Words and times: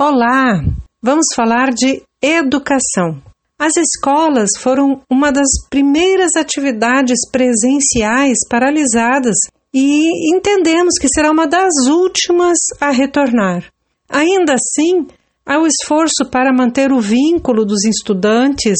Olá! 0.00 0.60
Vamos 1.00 1.26
falar 1.36 1.70
de 1.70 2.02
educação. 2.20 3.22
As 3.56 3.76
escolas 3.76 4.50
foram 4.58 5.00
uma 5.08 5.30
das 5.30 5.46
primeiras 5.70 6.32
atividades 6.36 7.20
presenciais 7.30 8.38
paralisadas 8.50 9.36
e 9.72 10.34
entendemos 10.34 10.94
que 11.00 11.06
será 11.06 11.30
uma 11.30 11.46
das 11.46 11.86
últimas 11.86 12.58
a 12.80 12.90
retornar. 12.90 13.70
Ainda 14.08 14.54
assim, 14.54 15.06
há 15.46 15.60
o 15.60 15.66
esforço 15.66 16.28
para 16.28 16.52
manter 16.52 16.90
o 16.90 17.00
vínculo 17.00 17.64
dos 17.64 17.84
estudantes 17.84 18.78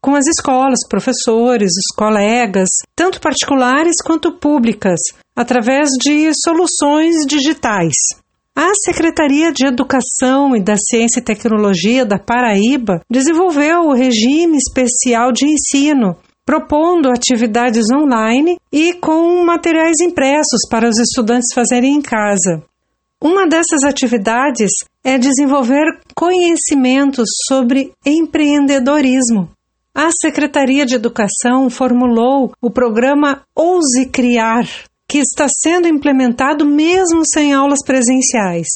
com 0.00 0.16
as 0.16 0.26
escolas, 0.26 0.80
professores, 0.90 1.70
os 1.70 1.94
colegas, 1.96 2.70
tanto 2.96 3.20
particulares 3.20 3.94
quanto 4.04 4.32
públicas, 4.32 4.98
através 5.36 5.90
de 5.90 6.32
soluções 6.44 7.24
digitais. 7.24 7.94
A 8.58 8.70
Secretaria 8.86 9.52
de 9.52 9.66
Educação 9.66 10.56
e 10.56 10.62
da 10.62 10.76
Ciência 10.78 11.20
e 11.20 11.22
Tecnologia 11.22 12.06
da 12.06 12.18
Paraíba 12.18 13.02
desenvolveu 13.10 13.82
o 13.82 13.92
regime 13.92 14.56
especial 14.56 15.30
de 15.30 15.44
ensino, 15.44 16.16
propondo 16.42 17.10
atividades 17.10 17.84
online 17.92 18.56
e 18.72 18.94
com 18.94 19.44
materiais 19.44 20.00
impressos 20.00 20.66
para 20.70 20.88
os 20.88 20.98
estudantes 20.98 21.52
fazerem 21.54 21.96
em 21.96 22.00
casa. 22.00 22.62
Uma 23.22 23.46
dessas 23.46 23.84
atividades 23.84 24.70
é 25.04 25.18
desenvolver 25.18 25.84
conhecimentos 26.14 27.28
sobre 27.46 27.92
empreendedorismo. 28.06 29.50
A 29.94 30.08
Secretaria 30.18 30.86
de 30.86 30.94
Educação 30.94 31.68
formulou 31.68 32.52
o 32.62 32.70
programa 32.70 33.42
Ouse 33.54 34.06
Criar, 34.06 34.66
que 35.08 35.18
está 35.18 35.46
sendo 35.48 35.88
implementado 35.88 36.64
mesmo 36.64 37.22
sem 37.24 37.52
aulas 37.52 37.80
presenciais. 37.84 38.66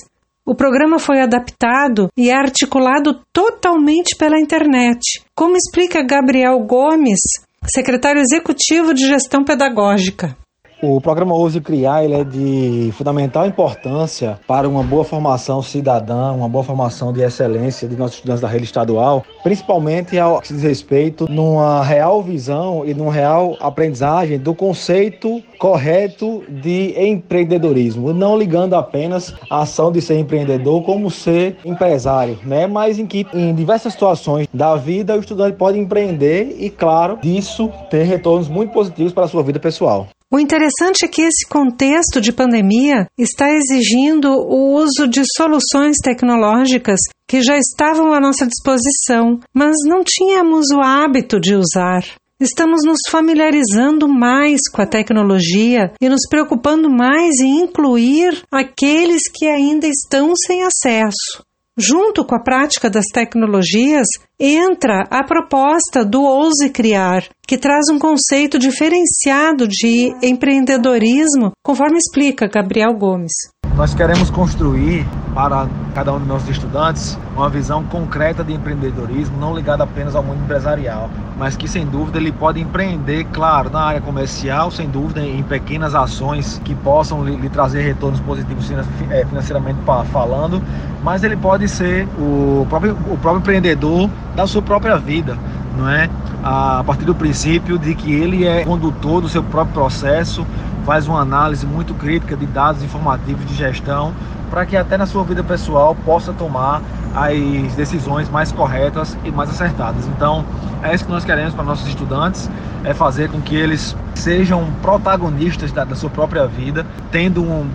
O 0.44 0.54
programa 0.54 0.98
foi 0.98 1.20
adaptado 1.20 2.08
e 2.16 2.30
articulado 2.30 3.20
totalmente 3.32 4.16
pela 4.16 4.40
internet, 4.40 5.22
como 5.34 5.56
explica 5.56 6.02
Gabriel 6.02 6.58
Gomes, 6.60 7.20
secretário 7.66 8.20
executivo 8.20 8.94
de 8.94 9.06
Gestão 9.06 9.44
Pedagógica. 9.44 10.36
O 10.82 10.98
programa 10.98 11.34
Ouse 11.34 11.60
Criar 11.60 12.04
ele 12.04 12.14
é 12.14 12.24
de 12.24 12.90
fundamental 12.96 13.46
importância 13.46 14.40
para 14.46 14.66
uma 14.66 14.82
boa 14.82 15.04
formação 15.04 15.60
cidadã, 15.60 16.32
uma 16.32 16.48
boa 16.48 16.64
formação 16.64 17.12
de 17.12 17.20
excelência 17.20 17.86
de 17.86 17.96
nossos 17.96 18.16
estudantes 18.16 18.40
da 18.40 18.48
rede 18.48 18.64
estadual, 18.64 19.22
principalmente 19.42 20.18
ao 20.18 20.40
que 20.40 20.54
diz 20.54 20.62
respeito 20.62 21.30
numa 21.30 21.84
real 21.84 22.22
visão 22.22 22.82
e 22.86 22.94
numa 22.94 23.12
real 23.12 23.58
aprendizagem 23.60 24.38
do 24.38 24.54
conceito 24.54 25.42
correto 25.58 26.42
de 26.48 26.94
empreendedorismo, 26.98 28.14
não 28.14 28.38
ligando 28.38 28.72
apenas 28.72 29.34
a 29.50 29.60
ação 29.60 29.92
de 29.92 30.00
ser 30.00 30.18
empreendedor 30.18 30.82
como 30.82 31.10
ser 31.10 31.58
empresário, 31.62 32.38
né? 32.42 32.66
Mas 32.66 32.98
em 32.98 33.06
que 33.06 33.26
em 33.34 33.54
diversas 33.54 33.92
situações 33.92 34.48
da 34.54 34.76
vida 34.76 35.14
o 35.14 35.20
estudante 35.20 35.58
pode 35.58 35.78
empreender 35.78 36.56
e, 36.58 36.70
claro, 36.70 37.18
disso 37.20 37.70
ter 37.90 38.04
retornos 38.04 38.48
muito 38.48 38.72
positivos 38.72 39.12
para 39.12 39.24
a 39.24 39.28
sua 39.28 39.42
vida 39.42 39.60
pessoal. 39.60 40.08
O 40.32 40.38
interessante 40.38 41.04
é 41.04 41.08
que 41.08 41.22
esse 41.22 41.44
contexto 41.48 42.20
de 42.20 42.32
pandemia 42.32 43.08
está 43.18 43.50
exigindo 43.50 44.30
o 44.30 44.76
uso 44.76 45.08
de 45.08 45.22
soluções 45.36 45.96
tecnológicas 46.00 47.00
que 47.26 47.42
já 47.42 47.58
estavam 47.58 48.14
à 48.14 48.20
nossa 48.20 48.46
disposição, 48.46 49.40
mas 49.52 49.74
não 49.84 50.04
tínhamos 50.04 50.66
o 50.70 50.80
hábito 50.80 51.40
de 51.40 51.56
usar. 51.56 52.04
Estamos 52.38 52.82
nos 52.86 53.00
familiarizando 53.10 54.08
mais 54.08 54.60
com 54.72 54.80
a 54.80 54.86
tecnologia 54.86 55.92
e 56.00 56.08
nos 56.08 56.22
preocupando 56.30 56.88
mais 56.88 57.40
em 57.40 57.64
incluir 57.64 58.44
aqueles 58.52 59.22
que 59.28 59.46
ainda 59.46 59.88
estão 59.88 60.32
sem 60.46 60.62
acesso. 60.62 61.44
Junto 61.78 62.24
com 62.24 62.34
a 62.34 62.42
prática 62.42 62.90
das 62.90 63.06
tecnologias, 63.12 64.06
entra 64.38 65.04
a 65.10 65.24
proposta 65.24 66.04
do 66.04 66.22
Ouse 66.22 66.68
Criar, 66.70 67.24
que 67.46 67.56
traz 67.56 67.88
um 67.90 67.98
conceito 67.98 68.58
diferenciado 68.58 69.66
de 69.66 70.14
empreendedorismo, 70.22 71.52
conforme 71.64 71.98
explica 71.98 72.48
Gabriel 72.48 72.94
Gomes. 72.98 73.32
Nós 73.76 73.94
queremos 73.94 74.30
construir 74.30 75.06
para 75.34 75.66
cada 75.94 76.12
um 76.12 76.18
dos 76.18 76.28
nossos 76.28 76.48
estudantes 76.48 77.18
uma 77.36 77.48
visão 77.48 77.82
concreta 77.84 78.44
de 78.44 78.52
empreendedorismo, 78.52 79.36
não 79.38 79.54
ligada 79.54 79.84
apenas 79.84 80.14
ao 80.14 80.22
mundo 80.22 80.42
empresarial, 80.42 81.08
mas 81.38 81.56
que 81.56 81.66
sem 81.66 81.86
dúvida 81.86 82.18
ele 82.18 82.32
pode 82.32 82.60
empreender, 82.60 83.24
claro, 83.32 83.70
na 83.70 83.80
área 83.80 84.00
comercial, 84.00 84.70
sem 84.70 84.88
dúvida 84.88 85.20
em 85.20 85.42
pequenas 85.42 85.94
ações 85.94 86.60
que 86.64 86.74
possam 86.74 87.24
lhe, 87.24 87.36
lhe 87.36 87.48
trazer 87.48 87.82
retornos 87.82 88.20
positivos 88.20 88.70
é, 89.10 89.24
financeiramente 89.24 89.78
falando, 90.12 90.62
mas 91.02 91.22
ele 91.22 91.36
pode 91.36 91.68
ser 91.68 92.06
o 92.18 92.66
próprio, 92.68 92.92
o 92.92 93.16
próprio 93.16 93.38
empreendedor 93.38 94.10
da 94.36 94.46
sua 94.46 94.62
própria 94.62 94.96
vida, 94.98 95.36
não 95.76 95.88
é? 95.88 96.10
A 96.42 96.82
partir 96.86 97.04
do 97.04 97.14
princípio 97.14 97.78
de 97.78 97.94
que 97.94 98.12
ele 98.12 98.46
é 98.46 98.64
condutor 98.64 99.20
do 99.20 99.28
seu 99.28 99.42
próprio 99.42 99.74
processo, 99.74 100.46
faz 100.84 101.06
uma 101.06 101.20
análise 101.20 101.66
muito 101.66 101.94
crítica 101.94 102.36
de 102.36 102.46
dados 102.46 102.82
informativos 102.82 103.46
de 103.46 103.54
gestão 103.54 104.12
para 104.50 104.66
que 104.66 104.76
até 104.76 104.98
na 104.98 105.06
sua 105.06 105.22
vida 105.24 105.42
pessoal 105.42 105.94
possa 106.04 106.32
tomar 106.32 106.82
as 107.14 107.74
decisões 107.74 108.28
mais 108.28 108.52
corretas 108.52 109.16
e 109.24 109.30
mais 109.30 109.48
acertadas. 109.48 110.06
Então, 110.08 110.44
é 110.82 110.94
isso 110.94 111.04
que 111.04 111.10
nós 111.10 111.24
queremos 111.24 111.54
para 111.54 111.64
nossos 111.64 111.86
estudantes, 111.86 112.50
é 112.84 112.92
fazer 112.92 113.30
com 113.30 113.40
que 113.40 113.54
eles 113.54 113.96
sejam 114.14 114.66
protagonistas 114.82 115.72
da, 115.72 115.84
da 115.84 115.94
sua 115.94 116.10
própria 116.10 116.46
vida, 116.46 116.84
tendo 117.10 117.42
um, 117.42 117.68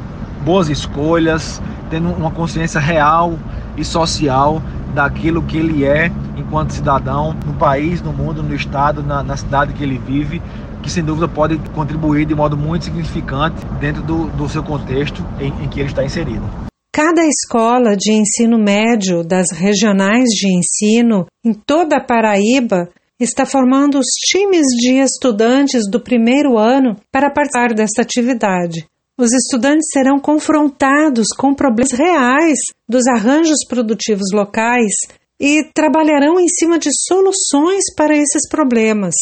boas 0.44 0.70
escolhas, 0.70 1.62
tendo 1.90 2.10
uma 2.10 2.32
consciência 2.32 2.80
real 2.80 3.38
e 3.78 3.84
social 3.84 4.62
daquilo 4.94 5.42
que 5.42 5.58
ele 5.58 5.84
é 5.84 6.12
enquanto 6.38 6.72
cidadão 6.72 7.36
no 7.46 7.54
país, 7.54 8.02
no 8.02 8.14
mundo, 8.14 8.42
no 8.42 8.54
estado, 8.54 9.04
na, 9.04 9.24
na 9.24 9.36
cidade 9.36 9.74
que 9.74 9.84
ele 9.84 9.98
vive 9.98 10.42
que 10.86 10.92
sem 10.92 11.04
dúvida 11.04 11.28
pode 11.28 11.58
contribuir 11.72 12.28
de 12.28 12.36
modo 12.36 12.56
muito 12.56 12.86
significante 12.86 13.66
dentro 13.82 14.04
do, 14.04 14.28
do 14.28 14.48
seu 14.48 14.62
contexto 14.62 15.26
em, 15.40 15.48
em 15.64 15.68
que 15.68 15.80
ele 15.80 15.90
está 15.90 16.06
inserido. 16.06 16.48
Cada 16.94 17.26
escola 17.26 17.98
de 17.98 18.14
ensino 18.14 18.60
médio 18.60 19.24
das 19.24 19.48
regionais 19.52 20.30
de 20.30 20.48
ensino 20.48 21.26
em 21.44 21.54
toda 21.54 21.98
a 21.98 22.06
Paraíba 22.06 22.88
está 23.20 23.48
formando 23.48 23.98
os 23.98 24.06
times 24.30 24.68
de 24.80 25.00
estudantes 25.00 25.90
do 25.90 26.00
primeiro 26.00 26.56
ano 26.56 26.96
para 27.12 27.32
participar 27.32 27.74
desta 27.74 28.04
atividade. 28.04 28.86
Os 29.18 29.34
estudantes 29.34 29.88
serão 29.92 30.20
confrontados 30.20 31.30
com 31.36 31.56
problemas 31.56 31.94
reais 31.94 32.60
dos 32.88 33.08
arranjos 33.08 33.66
produtivos 33.68 34.32
locais 34.32 34.94
e 35.40 35.64
trabalharão 35.74 36.40
em 36.40 36.48
cima 36.48 36.78
de 36.78 36.90
soluções 37.08 37.84
para 37.98 38.16
esses 38.16 38.48
problemas 38.48 39.16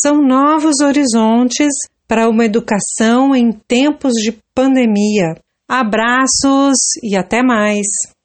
são 0.00 0.22
novos 0.22 0.80
horizontes 0.80 1.72
para 2.06 2.28
uma 2.28 2.44
educação 2.44 3.34
em 3.34 3.52
tempos 3.52 4.12
de 4.14 4.38
pandemia. 4.54 5.34
Abraços 5.68 6.76
e 7.02 7.16
até 7.16 7.42
mais! 7.42 7.86